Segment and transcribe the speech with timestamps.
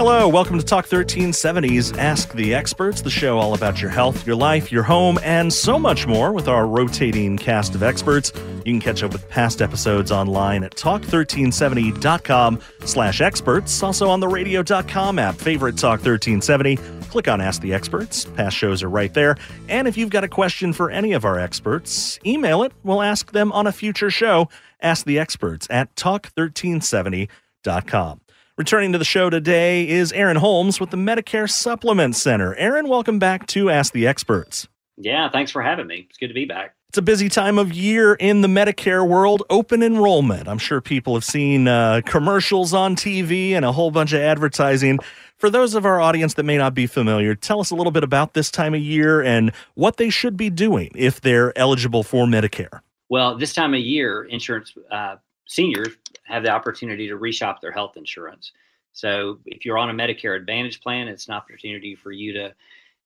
[0.00, 4.34] Hello, welcome to Talk 1370's Ask the Experts, the show all about your health, your
[4.34, 8.32] life, your home, and so much more with our rotating cast of experts.
[8.64, 14.28] You can catch up with past episodes online at talk1370.com slash experts, also on the
[14.28, 16.76] radio.com app, favorite Talk 1370.
[17.10, 18.24] Click on Ask the Experts.
[18.24, 19.36] Past shows are right there.
[19.68, 22.72] And if you've got a question for any of our experts, email it.
[22.84, 24.48] We'll ask them on a future show.
[24.80, 28.20] Ask the Experts at talk1370.com.
[28.60, 32.54] Returning to the show today is Aaron Holmes with the Medicare Supplement Center.
[32.56, 34.68] Aaron, welcome back to Ask the Experts.
[34.98, 36.06] Yeah, thanks for having me.
[36.10, 36.74] It's good to be back.
[36.90, 40.46] It's a busy time of year in the Medicare world, open enrollment.
[40.46, 44.98] I'm sure people have seen uh, commercials on TV and a whole bunch of advertising.
[45.38, 48.04] For those of our audience that may not be familiar, tell us a little bit
[48.04, 52.26] about this time of year and what they should be doing if they're eligible for
[52.26, 52.80] Medicare.
[53.08, 55.16] Well, this time of year, insurance uh,
[55.50, 55.88] seniors
[56.24, 58.52] have the opportunity to reshop their health insurance.
[58.92, 62.54] So if you're on a Medicare Advantage plan, it's an opportunity for you to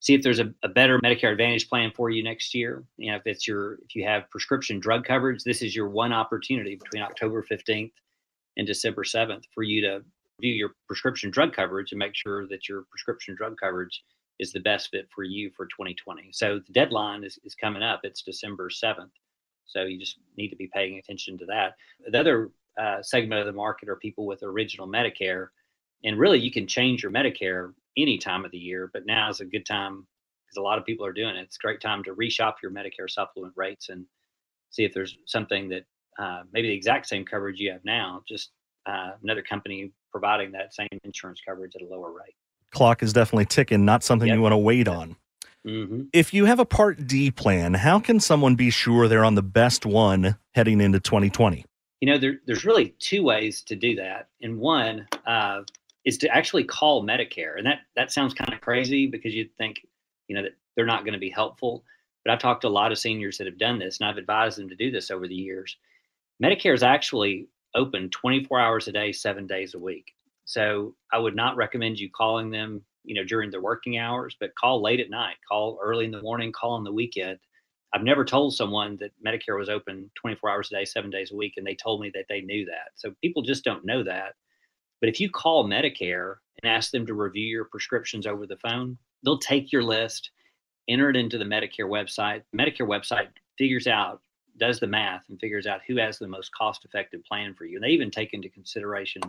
[0.01, 2.85] see if there's a, a, better Medicare Advantage plan for you next year.
[2.99, 6.13] You know, if it's your if you have prescription drug coverage, this is your one
[6.13, 7.93] opportunity between October 15th
[8.59, 10.05] and December 7th for you to
[10.41, 14.05] view your prescription drug coverage and make sure that your prescription drug coverage
[14.39, 16.29] is the best fit for you for 2020.
[16.33, 18.01] So the deadline is, is coming up.
[18.03, 19.11] It's December 7th.
[19.67, 21.75] So you just need to be paying attention to that.
[22.11, 25.49] The other uh, segment of the market are people with original Medicare.
[26.05, 29.41] And really, you can change your Medicare any time of the year, but now is
[29.41, 30.07] a good time
[30.45, 31.43] because a lot of people are doing it.
[31.43, 34.05] It's a great time to reshop your Medicare supplement rates and
[34.71, 35.85] see if there's something that
[36.19, 38.51] uh, maybe the exact same coverage you have now, just
[38.87, 42.35] uh, another company providing that same insurance coverage at a lower rate.
[42.71, 44.37] Clock is definitely ticking, not something yep.
[44.37, 45.17] you want to wait on.
[45.67, 46.03] Mm-hmm.
[46.13, 49.43] If you have a Part D plan, how can someone be sure they're on the
[49.43, 51.65] best one heading into 2020?
[52.01, 54.29] You know, there, there's really two ways to do that.
[54.43, 55.63] And one uh,
[56.05, 57.57] is to actually call Medicare.
[57.57, 59.87] And that, that sounds kind of crazy because you'd think,
[60.29, 61.85] you know, that they're not going to be helpful.
[62.25, 64.59] But I've talked to a lot of seniors that have done this and I've advised
[64.59, 65.77] them to do this over the years.
[66.43, 70.15] Medicare is actually open 24 hours a day, seven days a week.
[70.45, 74.55] So I would not recommend you calling them you know during their working hours but
[74.55, 77.39] call late at night call early in the morning call on the weekend.
[77.93, 81.37] I've never told someone that medicare was open 24 hours a day seven days a
[81.37, 82.91] week and they told me that they knew that.
[82.97, 84.35] So people just don't know that.
[85.01, 88.99] But if you call medicare and ask them to review your prescriptions over the phone
[89.25, 90.31] they'll take your list
[90.89, 92.43] enter it into the medicare website.
[92.53, 93.29] The medicare website
[93.59, 94.21] figures out
[94.59, 97.77] does the math and figures out who has the most cost effective plan for you.
[97.77, 99.23] And they even take into consideration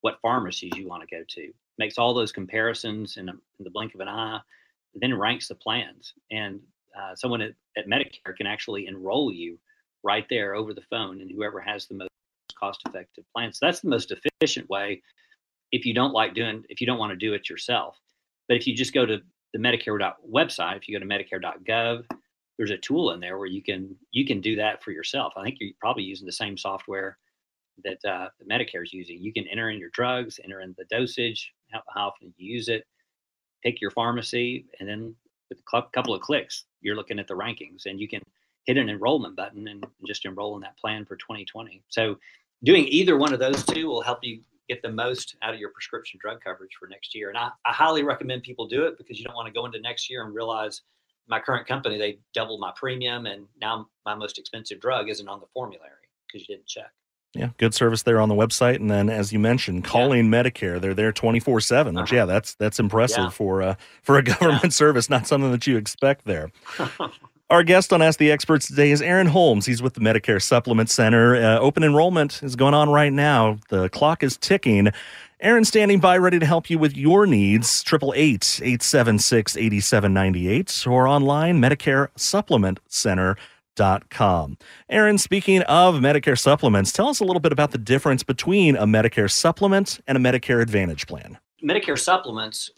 [0.00, 3.70] what pharmacies you want to go to makes all those comparisons in, a, in the
[3.70, 4.40] blink of an eye,
[4.94, 6.12] then ranks the plans.
[6.30, 6.60] And
[6.98, 9.58] uh, someone at, at Medicare can actually enroll you
[10.02, 12.10] right there over the phone, and whoever has the most
[12.58, 13.52] cost-effective plan.
[13.52, 15.02] So that's the most efficient way.
[15.70, 17.96] If you don't like doing, if you don't want to do it yourself,
[18.48, 19.18] but if you just go to
[19.52, 22.04] the Medicare website, if you go to Medicare.gov,
[22.56, 25.34] there's a tool in there where you can you can do that for yourself.
[25.36, 27.18] I think you're probably using the same software
[27.84, 29.20] that uh, the Medicare is using.
[29.20, 32.68] You can enter in your drugs, enter in the dosage, how, how often you use
[32.68, 32.86] it,
[33.62, 35.14] pick your pharmacy, and then
[35.48, 38.20] with a couple of clicks, you're looking at the rankings, and you can
[38.66, 41.82] hit an enrollment button and just enroll in that plan for 2020.
[41.88, 42.18] So,
[42.64, 45.70] doing either one of those two will help you get the most out of your
[45.70, 47.30] prescription drug coverage for next year.
[47.30, 49.80] And I, I highly recommend people do it because you don't want to go into
[49.80, 50.82] next year and realize
[51.26, 55.40] my current company they doubled my premium and now my most expensive drug isn't on
[55.40, 55.92] the formulary
[56.26, 56.90] because you didn't check.
[57.34, 60.42] Yeah, good service there on the website, and then as you mentioned, calling yeah.
[60.42, 61.94] Medicare, they're there twenty four seven.
[61.94, 62.16] Which, uh-huh.
[62.16, 63.30] yeah, that's that's impressive yeah.
[63.30, 64.70] for uh, for a government yeah.
[64.70, 65.10] service.
[65.10, 66.50] Not something that you expect there.
[67.50, 69.64] Our guest on Ask the Experts today is Aaron Holmes.
[69.64, 71.34] He's with the Medicare Supplement Center.
[71.34, 73.58] Uh, open enrollment is going on right now.
[73.70, 74.90] The clock is ticking.
[75.40, 77.82] Aaron standing by, ready to help you with your needs.
[77.82, 83.36] Triple eight eight seven six eighty seven ninety eight or online Medicare Supplement Center
[84.10, 84.58] com.
[84.88, 88.86] Aaron, speaking of Medicare supplements, tell us a little bit about the difference between a
[88.86, 91.38] Medicare supplement and a Medicare Advantage plan.
[91.62, 92.70] Medicare supplements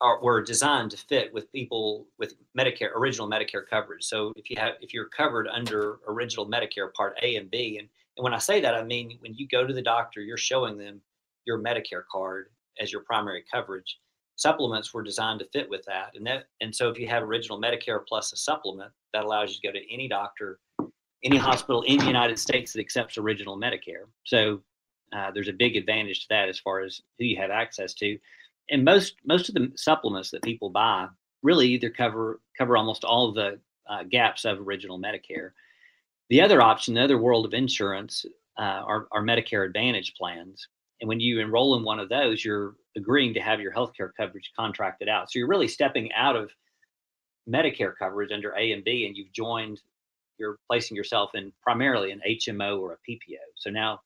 [0.00, 4.04] are were designed to fit with people with Medicare original Medicare coverage.
[4.04, 7.88] So if you have if you're covered under original Medicare Part A and B, and
[8.16, 10.78] and when I say that, I mean when you go to the doctor, you're showing
[10.78, 11.00] them
[11.44, 12.50] your Medicare card
[12.80, 13.98] as your primary coverage.
[14.38, 17.60] Supplements were designed to fit with that, and that and so if you have original
[17.60, 20.58] Medicare plus a supplement, that allows you to go to any doctor,
[21.22, 24.06] any hospital in the United States that accepts original Medicare.
[24.24, 24.62] So
[25.12, 28.18] uh, there's a big advantage to that as far as who you have access to
[28.70, 31.08] and most most of the supplements that people buy
[31.42, 33.58] really either cover cover almost all the
[33.88, 35.50] uh, gaps of original Medicare.
[36.28, 38.26] The other option, the other world of insurance,
[38.58, 40.68] uh, are, are Medicare Advantage plans.
[41.00, 44.50] And when you enroll in one of those, you're agreeing to have your healthcare coverage
[44.58, 45.30] contracted out.
[45.30, 46.50] So you're really stepping out of
[47.48, 49.80] Medicare coverage under A and B, and you've joined.
[50.38, 53.38] You're placing yourself in primarily an HMO or a PPO.
[53.56, 54.00] So now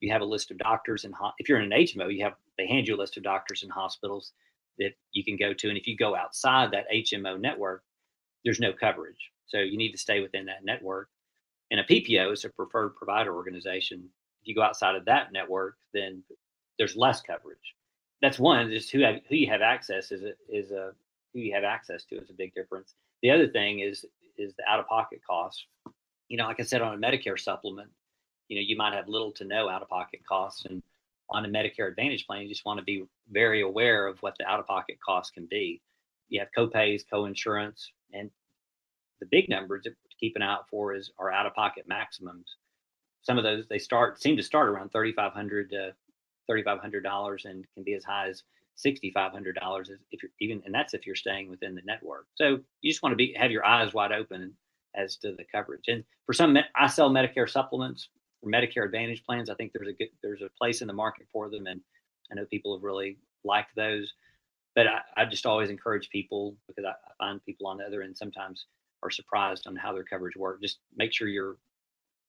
[0.00, 2.66] you have a list of doctors and if you're in an HMO, you have they
[2.66, 4.32] hand you a list of doctors and hospitals
[4.78, 5.68] that you can go to.
[5.68, 7.82] And if you go outside that HMO network,
[8.44, 9.30] there's no coverage.
[9.46, 11.08] So you need to stay within that network.
[11.70, 14.08] And a PPO is a preferred provider organization.
[14.42, 16.22] If you go outside of that network, then
[16.78, 17.74] there's less coverage.
[18.22, 18.70] That's one.
[18.70, 20.92] Just who have, who you have access is a, is a
[21.32, 22.94] who you have access to is a big difference.
[23.22, 24.04] The other thing is
[24.36, 25.64] is the out of pocket costs.
[26.28, 27.90] You know, like I said on a Medicare supplement,
[28.48, 30.82] you know you might have little to no out of pocket costs and
[31.30, 34.46] on a medicare advantage plan you just want to be very aware of what the
[34.46, 35.80] out of pocket costs can be
[36.28, 38.30] you have copays co-insurance and
[39.20, 42.56] the big numbers to keep an eye out for is our out of pocket maximums
[43.22, 45.92] some of those they start seem to start around 3500 to
[46.50, 48.42] $3500 and can be as high as
[48.84, 53.02] $6500 if you're even and that's if you're staying within the network so you just
[53.02, 54.52] want to be have your eyes wide open
[54.94, 58.08] as to the coverage and for some i sell medicare supplements
[58.42, 61.26] for Medicare Advantage plans, I think there's a good there's a place in the market
[61.32, 61.80] for them, and
[62.30, 64.12] I know people have really liked those.
[64.74, 68.02] But I, I just always encourage people because I, I find people on the other
[68.02, 68.66] end sometimes
[69.02, 70.60] are surprised on how their coverage works.
[70.60, 71.56] Just make sure you're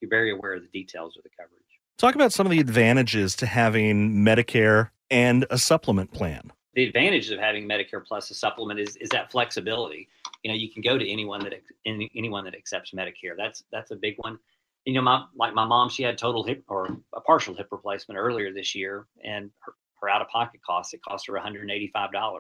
[0.02, 1.64] you're very aware of the details of the coverage.
[1.98, 6.52] Talk about some of the advantages to having Medicare and a supplement plan.
[6.76, 10.08] The advantages of having Medicare plus a supplement is is that flexibility.
[10.44, 11.54] You know, you can go to anyone that
[11.86, 13.36] any, anyone that accepts Medicare.
[13.36, 14.40] That's that's a big one
[14.86, 18.18] you know, my like my mom, she had total hip or a partial hip replacement
[18.18, 21.90] earlier this year, and her, her out of pocket costs it cost her $185.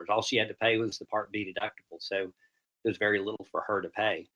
[0.10, 2.32] All she had to pay was the Part B deductible, so
[2.84, 4.28] there's very little for her to pay.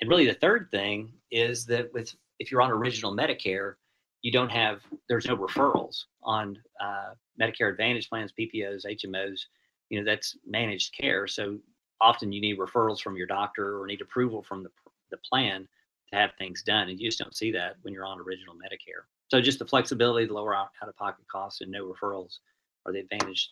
[0.00, 3.74] And really, the third thing is that with if you're on original Medicare,
[4.22, 9.42] you don't have there's no referrals on uh, Medicare Advantage plans, PPOs, HMOs.
[9.90, 11.58] You know that's managed care, so
[12.00, 14.70] often you need referrals from your doctor or need approval from the
[15.10, 15.68] the plan
[16.10, 16.88] to have things done.
[16.88, 19.04] And you just don't see that when you're on original Medicare.
[19.28, 22.38] So just the flexibility, the lower out of pocket costs, and no referrals
[22.86, 23.50] are the advantage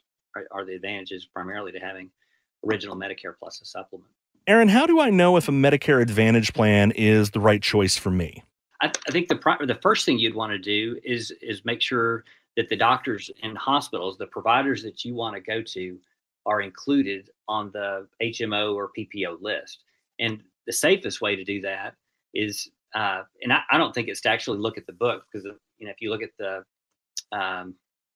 [0.52, 2.10] are the advantages primarily to having
[2.66, 4.10] original Medicare plus a supplement.
[4.46, 8.10] Aaron, how do I know if a Medicare Advantage plan is the right choice for
[8.10, 8.42] me?
[8.80, 12.24] I, I think the the first thing you'd want to do is is make sure
[12.56, 15.98] that the doctors and hospitals, the providers that you want to go to,
[16.46, 19.84] are included on the HMO or PPO list.
[20.18, 21.94] And the safest way to do that
[22.34, 25.44] is uh, and I, I, don't think it's to actually look at the book because
[25.78, 26.64] you know if you look at the
[27.32, 27.74] um,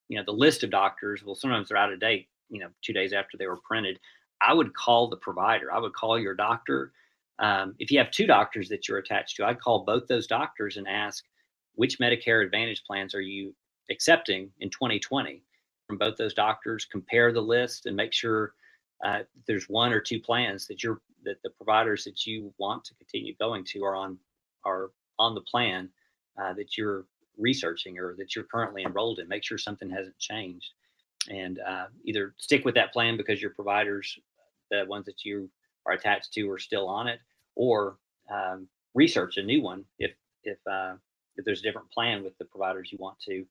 [0.08, 2.92] you know the list of doctors well sometimes they're out of date you know two
[2.92, 3.98] days after they were printed
[4.42, 6.92] i would call the provider i would call your doctor
[7.38, 10.76] um, if you have two doctors that you're attached to i'd call both those doctors
[10.76, 11.24] and ask
[11.74, 13.54] which medicare advantage plans are you
[13.90, 15.42] accepting in 2020
[15.86, 18.54] from both those doctors compare the list and make sure
[19.04, 22.94] uh, there's one or two plans that you're that the providers that you want to
[22.94, 24.18] continue going to are on
[24.64, 25.88] are on the plan
[26.40, 27.06] uh, that you're
[27.38, 29.28] researching or that you're currently enrolled in.
[29.28, 30.72] Make sure something hasn't changed,
[31.28, 34.18] and uh, either stick with that plan because your providers,
[34.70, 35.50] the ones that you
[35.86, 37.20] are attached to, or still on it,
[37.54, 37.98] or
[38.32, 40.12] um, research a new one if
[40.44, 40.94] if uh,
[41.36, 43.44] if there's a different plan with the providers you want to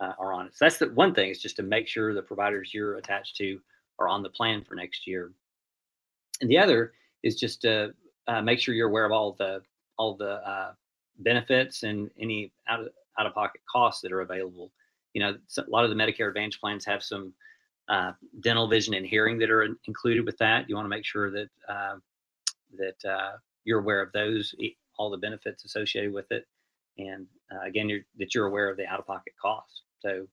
[0.00, 0.52] uh, are on it.
[0.56, 3.60] So that's the one thing is just to make sure the providers you're attached to
[3.98, 5.32] are on the plan for next year.
[6.40, 7.92] And the other is just to
[8.26, 9.62] uh, make sure you're aware of all the
[9.98, 10.72] all the uh,
[11.18, 14.72] benefits and any out of out of pocket costs that are available.
[15.12, 17.34] You know, a lot of the Medicare Advantage plans have some
[17.90, 20.68] uh, dental, vision, and hearing that are included with that.
[20.68, 21.96] You want to make sure that uh,
[22.78, 23.32] that uh,
[23.64, 24.54] you're aware of those,
[24.98, 26.46] all the benefits associated with it,
[26.98, 29.82] and uh, again, you're, that you're aware of the out of pocket costs.
[30.00, 30.26] So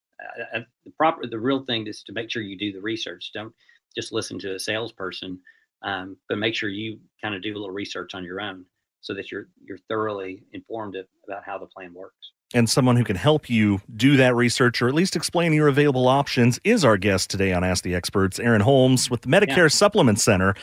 [0.86, 3.32] the proper, the real thing is to make sure you do the research.
[3.34, 3.54] Don't
[3.96, 5.40] just listen to a salesperson
[5.82, 8.66] um, but make sure you kind of do a little research on your own
[9.02, 10.96] so that you're you're thoroughly informed
[11.26, 12.32] about how the plan works.
[12.54, 16.08] And someone who can help you do that research or at least explain your available
[16.08, 19.68] options is our guest today on Ask the Experts, Aaron Holmes with the Medicare yeah.
[19.68, 20.56] Supplement Center.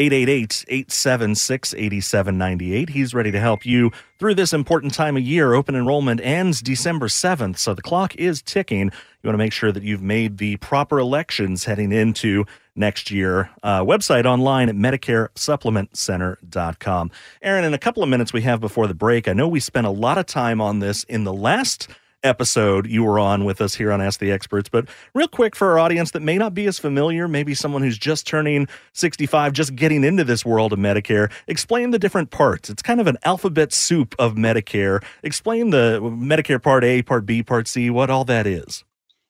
[0.00, 2.88] 888 876 8798.
[2.88, 5.52] He's ready to help you through this important time of year.
[5.52, 8.86] Open enrollment ends December 7th, so the clock is ticking.
[8.86, 13.50] You want to make sure that you've made the proper elections heading into next year.
[13.62, 17.10] Uh, website online at MedicareSupplementCenter.com.
[17.42, 19.86] Aaron, in a couple of minutes we have before the break, I know we spent
[19.86, 21.88] a lot of time on this in the last
[22.22, 24.68] episode you were on with us here on Ask the Experts.
[24.68, 27.98] But real quick for our audience that may not be as familiar, maybe someone who's
[27.98, 32.70] just turning 65, just getting into this world of Medicare, explain the different parts.
[32.70, 35.02] It's kind of an alphabet soup of Medicare.
[35.22, 38.84] Explain the Medicare Part A, Part B, Part C, what all that is.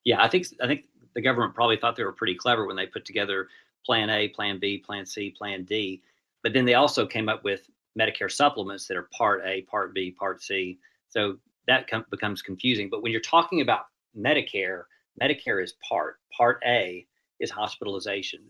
[0.05, 2.87] Yeah, I think I think the government probably thought they were pretty clever when they
[2.87, 3.49] put together
[3.85, 6.03] Plan A, Plan B, Plan C, Plan D.
[6.43, 7.69] But then they also came up with
[7.99, 10.79] Medicare supplements that are Part A, Part B, Part C.
[11.09, 12.89] So that com- becomes confusing.
[12.91, 13.87] But when you're talking about
[14.17, 14.85] Medicare,
[15.21, 16.19] Medicare is part.
[16.37, 17.07] Part A
[17.39, 18.41] is hospitalization.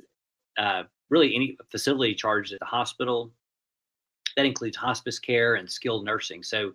[0.58, 3.32] Uh, really, any facility charges at the hospital
[4.36, 6.42] that includes hospice care and skilled nursing.
[6.42, 6.72] So,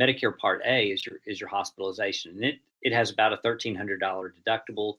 [0.00, 3.74] Medicare Part A is your is your hospitalization, and it it has about a thirteen
[3.74, 4.94] hundred dollar deductible.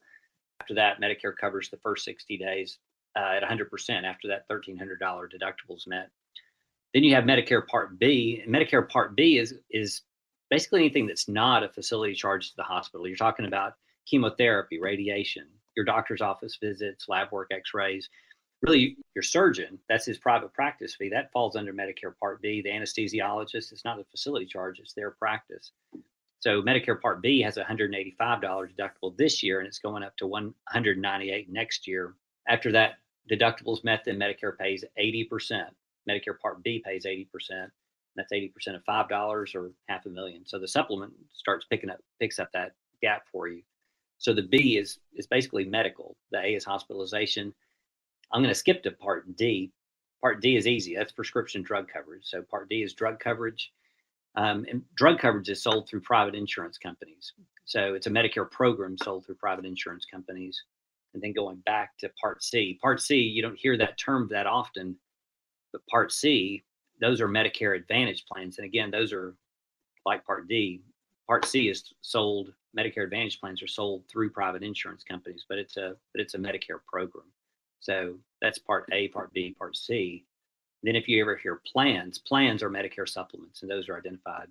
[0.60, 2.78] After that, Medicare covers the first 60 days
[3.16, 6.10] uh, at 100% after that $1,300 deductible is met.
[6.92, 10.02] Then you have Medicare Part B, and Medicare Part B is is
[10.50, 13.06] basically anything that's not a facility charge to the hospital.
[13.06, 13.74] You're talking about
[14.06, 15.46] chemotherapy, radiation,
[15.76, 18.08] your doctor's office visits, lab work, X-rays.
[18.62, 21.10] Really, your surgeon, that's his private practice fee.
[21.10, 22.62] That falls under Medicare Part B.
[22.62, 25.72] The anesthesiologist, it's not a facility charge, it's their practice.
[26.40, 30.26] So Medicare Part B has a $185 deductible this year, and it's going up to
[30.26, 32.14] 198 next year.
[32.48, 32.98] After that
[33.30, 35.64] deductible is met, then Medicare pays 80%.
[36.08, 37.70] Medicare Part B pays 80%.
[38.16, 40.44] That's 80% of $5 or half a million.
[40.46, 43.62] So the supplement starts picking up, picks up that gap for you.
[44.18, 46.16] So the B is is basically medical.
[46.30, 47.52] The A is hospitalization.
[48.32, 49.70] I'm going to skip to Part D.
[50.22, 50.94] Part D is easy.
[50.94, 52.24] That's prescription drug coverage.
[52.24, 53.70] So Part D is drug coverage.
[54.36, 57.32] Um, and drug coverage is sold through private insurance companies.
[57.66, 60.60] So it's a Medicare program sold through private insurance companies.
[61.12, 62.78] And then going back to Part C.
[62.82, 64.96] Part C, you don't hear that term that often,
[65.72, 66.64] but Part C,
[67.00, 68.58] those are Medicare Advantage plans.
[68.58, 69.34] And again, those are
[70.06, 70.82] like Part D.
[71.26, 72.52] Part C is sold.
[72.76, 76.38] Medicare Advantage plans are sold through private insurance companies, but it's a but it's a
[76.38, 77.26] Medicare program.
[77.80, 80.24] So that's Part A, Part B, Part C.
[80.82, 84.48] Then, if you ever hear plans, plans are Medicare supplements, and those are identified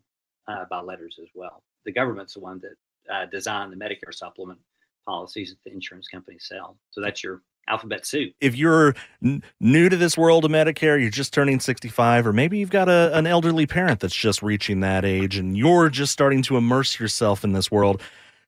[0.48, 1.62] uh, by letters as well.
[1.86, 4.60] The government's the one that uh, designed the Medicare supplement
[5.06, 6.78] policies that the insurance companies sell.
[6.92, 8.34] So that's your alphabet soup.
[8.42, 12.58] If you're n- new to this world of Medicare, you're just turning 65, or maybe
[12.58, 16.42] you've got a, an elderly parent that's just reaching that age and you're just starting
[16.44, 18.02] to immerse yourself in this world,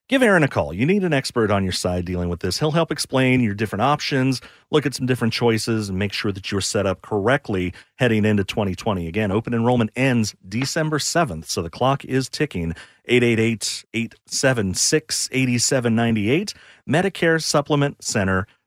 [0.08, 0.72] give Aaron a call.
[0.72, 2.58] You need an expert on your side dealing with this.
[2.58, 6.52] He'll help explain your different options, look at some different choices, and make sure that
[6.52, 9.06] you're set up correctly heading into 2020.
[9.08, 12.74] Again, open enrollment ends December 7th, so the clock is ticking.
[13.08, 16.54] 888 876 8798,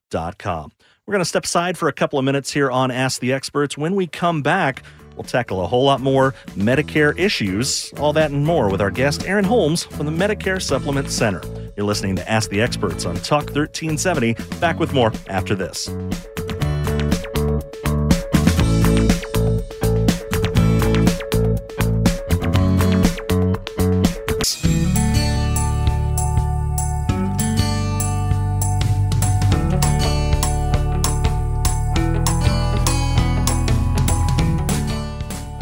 [0.10, 0.72] MedicareSupplementCenter.com.
[1.06, 3.78] We're going to step aside for a couple of minutes here on Ask the Experts.
[3.78, 4.84] When we come back,
[5.16, 9.26] We'll tackle a whole lot more Medicare issues, all that and more with our guest,
[9.26, 11.42] Aaron Holmes from the Medicare Supplement Center.
[11.76, 14.36] You're listening to Ask the Experts on Talk 1370.
[14.62, 15.90] Back with more after this.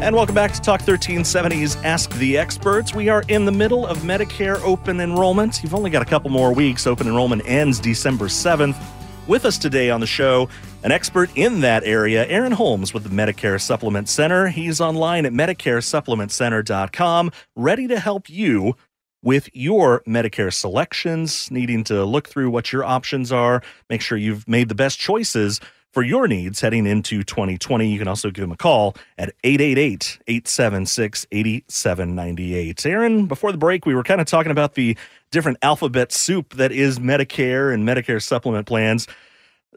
[0.08, 2.96] And welcome back to Talk 1370's Ask the Experts.
[2.96, 5.62] We are in the middle of Medicare open enrollment.
[5.62, 6.88] You've only got a couple more weeks.
[6.88, 8.82] Open enrollment ends December 7th.
[9.28, 10.48] With us today on the show,
[10.86, 14.48] an expert in that area, Aaron Holmes with the Medicare Supplement Center.
[14.48, 18.78] He's online at MedicareSupplementCenter.com, ready to help you
[19.22, 24.48] with your Medicare selections, needing to look through what your options are, make sure you've
[24.48, 25.60] made the best choices
[25.92, 27.88] for your needs heading into 2020.
[27.90, 32.86] You can also give them a call at 888 876 8798.
[32.86, 34.98] Aaron, before the break, we were kind of talking about the
[35.32, 39.08] different alphabet soup that is Medicare and Medicare supplement plans.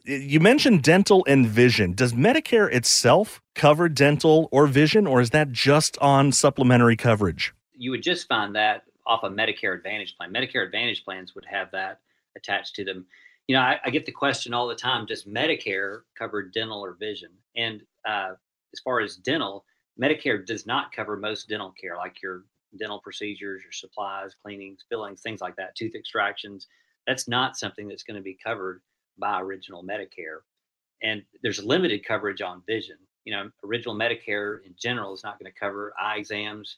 [0.05, 1.93] You mentioned dental and vision.
[1.93, 7.53] Does Medicare itself cover dental or vision, or is that just on supplementary coverage?
[7.77, 10.33] You would just find that off a Medicare Advantage plan.
[10.33, 12.01] Medicare Advantage plans would have that
[12.37, 13.07] attached to them
[13.51, 16.93] you know, I, I, get the question all the time: Does Medicare cover dental or
[16.93, 17.31] vision?
[17.57, 18.35] And uh,
[18.73, 19.65] as far as dental,
[20.01, 22.45] Medicare does not cover most dental care, like your
[22.79, 26.69] dental procedures, your supplies, cleanings, fillings, things like that, tooth extractions.
[27.09, 28.83] That's not something that's going to be covered
[29.19, 30.43] by original Medicare.
[31.03, 32.99] And there's limited coverage on vision.
[33.25, 36.77] You know, original Medicare in general is not going to cover eye exams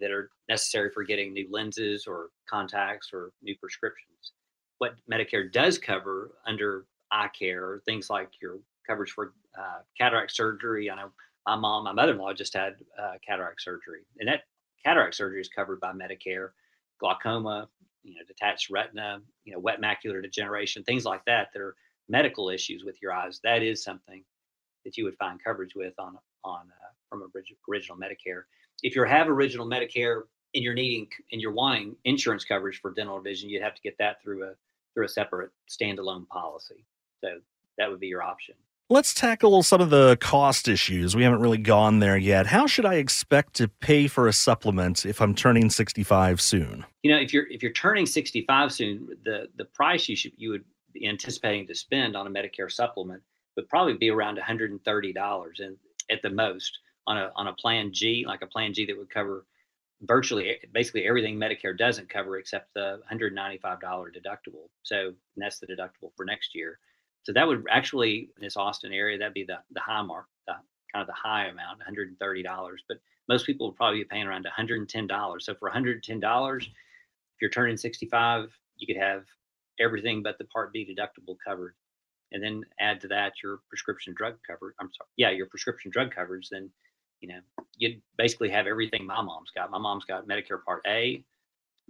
[0.00, 4.32] that are necessary for getting new lenses or contacts or new prescriptions.
[4.78, 10.90] What Medicare does cover under eye care, things like your coverage for uh, cataract surgery.
[10.90, 11.10] I know
[11.46, 14.42] my mom, my mother-in-law just had uh, cataract surgery, and that
[14.84, 16.50] cataract surgery is covered by Medicare.
[16.98, 17.68] Glaucoma,
[18.02, 21.74] you know, detached retina, you know, wet macular degeneration, things like that that are
[22.08, 23.40] medical issues with your eyes.
[23.44, 24.24] That is something
[24.84, 27.22] that you would find coverage with on on uh, from
[27.68, 28.42] original Medicare.
[28.82, 30.22] If you have original Medicare
[30.54, 33.96] and you're needing and you're wanting insurance coverage for dental vision, you'd have to get
[33.98, 34.52] that through a
[34.96, 36.86] through a separate standalone policy.
[37.22, 37.28] So
[37.76, 38.54] that would be your option.
[38.88, 41.14] Let's tackle some of the cost issues.
[41.14, 42.46] We haven't really gone there yet.
[42.46, 46.86] How should I expect to pay for a supplement if I'm turning 65 soon?
[47.02, 50.50] You know, if you're if you're turning 65 soon, the the price you should you
[50.50, 53.22] would be anticipating to spend on a Medicare supplement
[53.56, 55.76] would probably be around $130 and
[56.10, 59.10] at the most on a on a plan G, like a plan G that would
[59.10, 59.44] cover
[60.02, 64.68] virtually basically everything Medicare doesn't cover except the $195 deductible.
[64.82, 66.78] So that's the deductible for next year.
[67.22, 70.54] So that would actually in this Austin area, that'd be the the high mark, the
[70.92, 72.76] kind of the high amount, $130.
[72.88, 72.98] But
[73.28, 75.42] most people would probably be paying around $110.
[75.42, 76.68] So for $110, if
[77.40, 79.24] you're turning 65, you could have
[79.80, 81.74] everything but the Part B deductible covered.
[82.32, 84.74] And then add to that your prescription drug coverage.
[84.80, 86.48] I'm sorry, yeah, your prescription drug coverage.
[86.50, 86.70] Then,
[87.20, 87.40] you know,
[87.76, 89.70] you'd basically have everything my mom's got.
[89.70, 91.22] My mom's got Medicare Part A,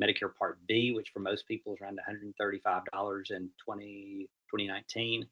[0.00, 5.26] Medicare Part B, which for most people is around $135 in 20, 2019.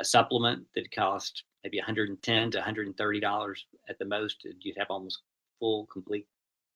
[0.00, 4.46] A supplement that cost maybe 110 to 130 dollars at the most.
[4.60, 5.22] You'd have almost
[5.58, 6.26] full, complete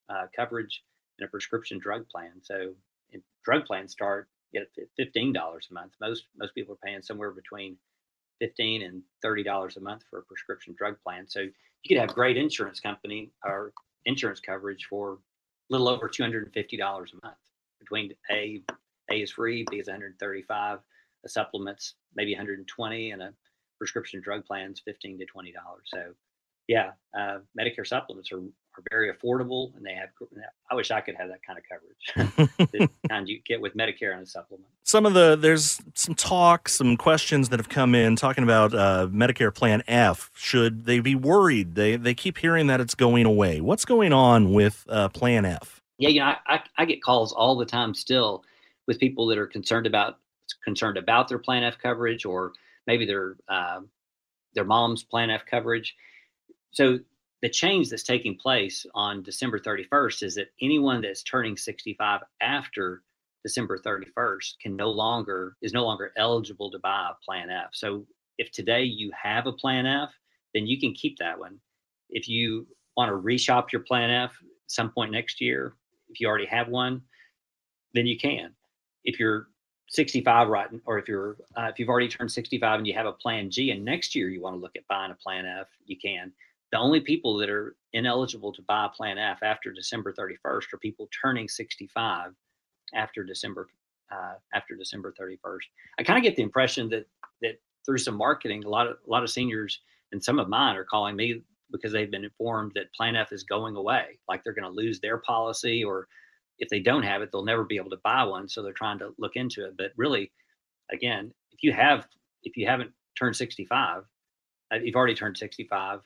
[0.08, 0.82] uh, coverage
[1.18, 2.32] in a prescription drug plan.
[2.42, 2.74] So,
[3.44, 5.92] drug plans start at 15 dollars a month.
[6.00, 7.76] Most most people are paying somewhere between
[8.42, 11.28] 15 and 30 dollars a month for a prescription drug plan.
[11.28, 13.72] So you could have great insurance company or
[14.04, 15.16] insurance coverage for a
[15.70, 17.36] little over $250 a month
[17.78, 18.60] between A,
[19.12, 20.80] A is free, B is 135,
[21.24, 23.32] a supplements maybe 120 and a
[23.78, 25.52] prescription drug plans 15 to $20.
[25.84, 26.12] So
[26.68, 30.08] yeah, uh, Medicare supplements are, are very affordable and they have,
[30.70, 34.12] I wish I could have that kind of coverage the kind you get with Medicare
[34.12, 34.68] and a supplement.
[34.84, 39.08] Some of the, there's some talk, some questions that have come in talking about uh,
[39.10, 40.30] Medicare Plan F.
[40.34, 41.74] Should they be worried?
[41.74, 43.60] They, they keep hearing that it's going away.
[43.60, 45.80] What's going on with uh, Plan F?
[45.98, 48.44] Yeah, you know, I, I, I get calls all the time still
[48.86, 50.18] with people that are concerned about
[50.64, 52.52] concerned about their Plan F coverage or
[52.86, 53.80] maybe their uh,
[54.54, 55.94] their mom's Plan F coverage
[56.72, 56.98] so
[57.42, 63.02] the change that's taking place on December 31st is that anyone that's turning 65 after
[63.42, 67.70] December 31st can no longer is no longer eligible to buy a Plan F.
[67.72, 68.06] So
[68.38, 70.10] if today you have a Plan F,
[70.54, 71.58] then you can keep that one.
[72.10, 74.32] If you want to reshop your Plan F
[74.68, 75.74] some point next year,
[76.08, 77.02] if you already have one,
[77.94, 78.54] then you can.
[79.04, 79.48] If you're
[79.88, 83.12] 65 right or if you're uh, if you've already turned 65 and you have a
[83.12, 85.98] plan G and next year you want to look at buying a plan F, you
[85.98, 86.32] can.
[86.72, 91.08] The only people that are ineligible to buy Plan F after December 31st are people
[91.22, 92.32] turning 65
[92.94, 93.68] after December
[94.10, 95.64] uh, after December 31st.
[95.98, 97.06] I kind of get the impression that
[97.42, 99.80] that through some marketing, a lot of a lot of seniors
[100.12, 103.44] and some of mine are calling me because they've been informed that Plan F is
[103.44, 106.06] going away, like they're going to lose their policy, or
[106.58, 108.48] if they don't have it, they'll never be able to buy one.
[108.48, 109.74] So they're trying to look into it.
[109.76, 110.32] But really,
[110.90, 112.06] again, if you have
[112.44, 114.04] if you haven't turned 65,
[114.72, 116.00] uh, you've already turned 65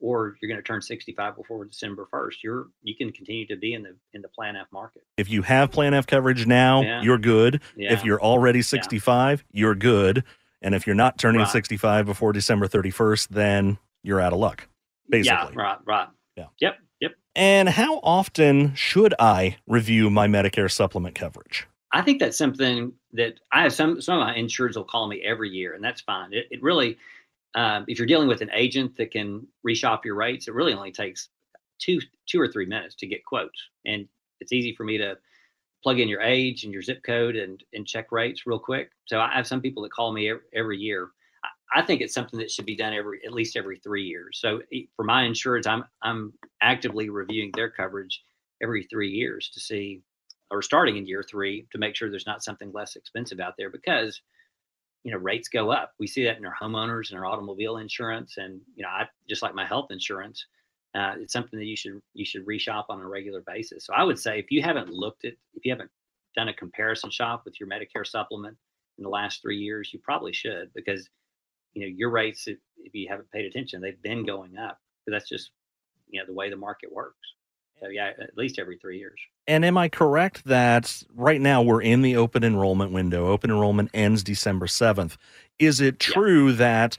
[0.00, 3.74] or you're going to turn 65 before December 1st, you're you can continue to be
[3.74, 5.02] in the in the Plan F market.
[5.16, 7.02] If you have Plan F coverage now, yeah.
[7.02, 7.60] you're good.
[7.76, 7.92] Yeah.
[7.92, 9.60] If you're already 65, yeah.
[9.60, 10.24] you're good.
[10.62, 11.50] And if you're not turning right.
[11.50, 14.68] 65 before December 31st, then you're out of luck.
[15.08, 15.36] Basically.
[15.36, 16.08] Yeah, right, right.
[16.36, 16.46] Yeah.
[16.60, 17.12] Yep, yep.
[17.34, 21.66] And how often should I review my Medicare supplement coverage?
[21.92, 25.22] I think that's something that I have some some of my insureds will call me
[25.22, 26.32] every year, and that's fine.
[26.32, 26.98] It, it really
[27.54, 30.92] um, if you're dealing with an agent that can reshop your rates, it really only
[30.92, 31.28] takes
[31.78, 34.06] two two or three minutes to get quotes, and
[34.40, 35.16] it's easy for me to
[35.82, 38.90] plug in your age and your zip code and and check rates real quick.
[39.06, 41.08] So I have some people that call me every, every year.
[41.74, 44.38] I, think it's something that should be done every at least every three years.
[44.40, 44.60] So
[44.94, 46.32] for my insurance, I'm I'm
[46.62, 48.22] actively reviewing their coverage
[48.62, 50.02] every three years to see,
[50.50, 53.70] or starting in year three to make sure there's not something less expensive out there
[53.70, 54.20] because
[55.04, 58.36] you know rates go up we see that in our homeowners and our automobile insurance
[58.36, 60.46] and you know i just like my health insurance
[60.94, 63.84] uh, it's something that you should you should reshop on a regular basis.
[63.84, 65.90] So I would say if you haven't looked at if you haven't
[66.36, 68.56] done a comparison shop with your Medicare supplement
[68.98, 71.08] in the last three years, you probably should because
[71.74, 74.78] you know your rates if, if you haven't paid attention they've been going up.
[75.06, 75.50] But that's just
[76.08, 77.34] you know the way the market works.
[77.88, 79.18] Yeah, at least every three years.
[79.46, 83.28] And am I correct that right now we're in the open enrollment window?
[83.28, 85.16] Open enrollment ends December 7th.
[85.58, 86.56] Is it true yeah.
[86.56, 86.98] that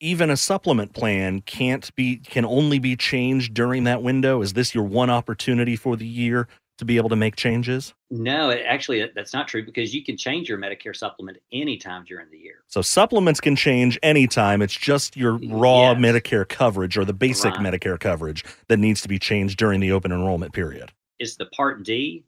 [0.00, 4.42] even a supplement plan can't be can only be changed during that window?
[4.42, 7.94] Is this your one opportunity for the year to be able to make changes?
[8.10, 12.30] No, it, actually, that's not true because you can change your Medicare supplement anytime during
[12.30, 12.64] the year.
[12.68, 14.62] So supplements can change anytime.
[14.62, 15.98] It's just your raw yes.
[15.98, 17.74] Medicare coverage or the basic right.
[17.74, 20.92] Medicare coverage that needs to be changed during the open enrollment period.
[21.18, 22.24] It's the Part D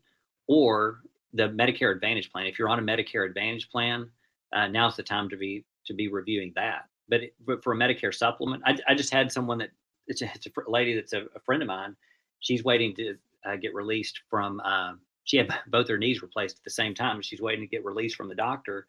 [0.46, 1.00] or
[1.32, 2.46] the Medicare Advantage plan.
[2.46, 4.08] If you're on a Medicare Advantage plan,
[4.52, 6.86] uh, now's the time to be to be reviewing that.
[7.08, 9.70] But, it, but for a Medicare supplement, I, I, just had someone that
[10.06, 11.94] it's a, it's a lady that's a, a, friend of mine.
[12.40, 14.60] She's waiting to uh, get released from.
[14.60, 17.22] Um, she had both her knees replaced at the same time.
[17.22, 18.86] She's waiting to get released from the doctor,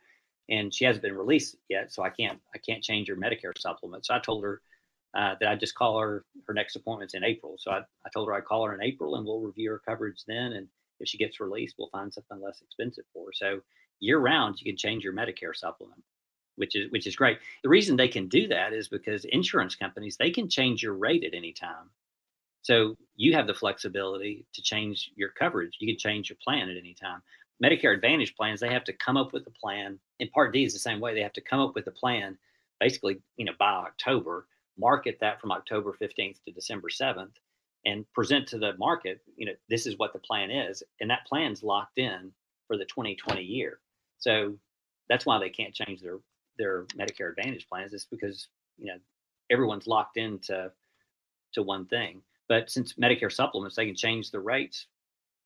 [0.50, 1.94] and she hasn't been released yet.
[1.94, 4.06] So I can't I can't change her Medicare supplement.
[4.06, 4.62] So I told her
[5.16, 6.26] uh, that I'd just call her.
[6.48, 7.56] Her next appointment's in April.
[7.58, 10.24] So I, I told her I'd call her in April, and we'll review her coverage
[10.28, 10.54] then.
[10.54, 10.68] And
[11.00, 13.34] if she gets released, we'll find something less expensive for her.
[13.34, 13.62] So
[14.00, 16.02] year round, you can change your Medicare supplement
[16.56, 17.40] which is which is great.
[17.64, 21.24] The reason they can do that is because insurance companies they can change your rate
[21.24, 21.90] at any time.
[22.66, 25.78] So you have the flexibility to change your coverage.
[25.80, 27.22] You can change your plan at any time.
[27.64, 30.00] Medicare Advantage plans they have to come up with a plan.
[30.20, 31.14] And Part D is the same way.
[31.14, 32.40] They have to come up with a plan,
[32.80, 34.48] basically, you know, by October,
[34.80, 37.36] market that from October 15th to December 7th,
[37.86, 41.28] and present to the market, you know, this is what the plan is, and that
[41.28, 42.32] plan's locked in
[42.68, 43.78] for the 2020 year.
[44.18, 44.56] So
[45.08, 46.18] that's why they can't change their
[46.58, 48.48] their Medicare Advantage plans is because
[48.80, 48.98] you know
[49.52, 50.72] everyone's locked into
[51.54, 52.24] to one thing.
[52.48, 54.88] But since Medicare supplements, they can change the rates.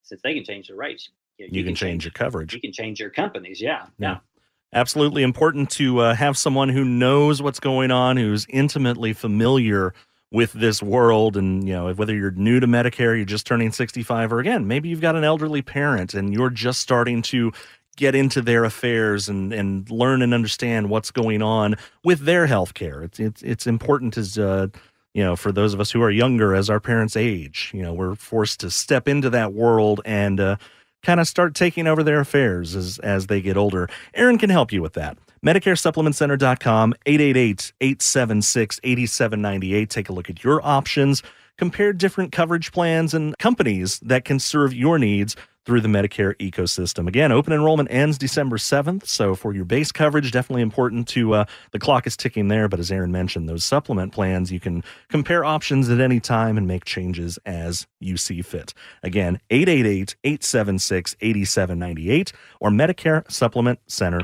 [0.04, 2.54] Since they can change the rates, you, know, you, you can, can, change your coverage.
[2.54, 3.62] You can change your companies.
[3.62, 4.10] Yeah, yeah.
[4.10, 4.18] yeah.
[4.74, 9.94] Absolutely important to uh, have someone who knows what's going on, who's intimately familiar
[10.32, 14.32] with this world and you know whether you're new to medicare you're just turning 65
[14.32, 17.52] or again maybe you've got an elderly parent and you're just starting to
[18.00, 22.74] get into their affairs and, and learn and understand what's going on with their health
[22.74, 23.04] care.
[23.04, 24.68] It's, it's, it's important as, uh,
[25.20, 27.94] you know, for those of us who are younger as our parents age, you know,
[27.94, 30.56] we're forced to step into that world and uh,
[31.04, 33.90] kind of start taking over their affairs as, as they get older.
[34.14, 35.18] Aaron can help you with that.
[35.46, 39.90] MedicareSupplementCenter.com, 888-876-8798.
[39.90, 41.22] Take a look at your options
[41.60, 47.06] compare different coverage plans and companies that can serve your needs through the Medicare ecosystem.
[47.06, 49.06] Again, open enrollment ends December 7th.
[49.06, 52.70] So for your base coverage, definitely important to uh, the clock is ticking there.
[52.70, 56.66] But as Aaron mentioned, those supplement plans, you can compare options at any time and
[56.66, 58.74] make changes as you see fit.
[59.04, 64.22] Again, 888 876 8798 or Medicare Supplement Center.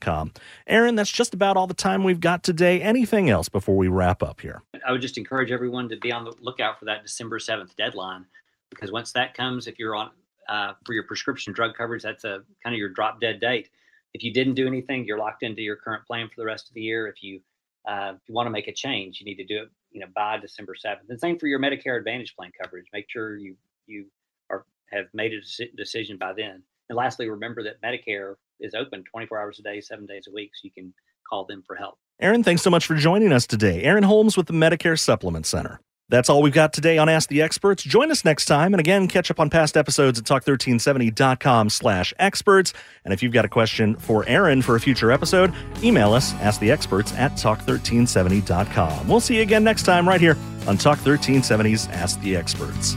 [0.00, 0.32] Com.
[0.66, 2.80] Aaron, that's just about all the time we've got today.
[2.82, 4.62] Anything else before we wrap up here?
[4.86, 8.26] I would just encourage everyone to be on the lookout for that December 7th deadline
[8.70, 10.10] because once that comes, if you're on
[10.48, 12.02] uh, for your prescription drug coverage.
[12.02, 13.68] That's a kind of your drop dead date.
[14.14, 16.74] If you didn't do anything, you're locked into your current plan for the rest of
[16.74, 17.06] the year.
[17.06, 17.40] If you
[17.86, 20.06] uh, if you want to make a change, you need to do it, you know,
[20.14, 21.08] by December seventh.
[21.08, 22.86] And same for your Medicare Advantage plan coverage.
[22.92, 24.06] Make sure you you
[24.50, 26.62] are have made a decision by then.
[26.88, 30.50] And lastly, remember that Medicare is open 24 hours a day, seven days a week,
[30.54, 30.92] so you can
[31.28, 31.98] call them for help.
[32.20, 33.82] Aaron, thanks so much for joining us today.
[33.82, 35.80] Aaron Holmes with the Medicare Supplement Center.
[36.10, 37.82] That's all we've got today on Ask the Experts.
[37.82, 38.72] Join us next time.
[38.72, 42.72] And again, catch up on past episodes at talk1370.com slash experts.
[43.04, 47.14] And if you've got a question for Aaron for a future episode, email us, asktheexperts
[47.18, 49.06] at talk1370.com.
[49.06, 52.96] We'll see you again next time right here on Talk 1370's Ask the Experts.